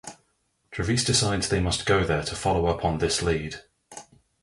[0.71, 3.61] Trevize decides that they must go there to follow up on this lead.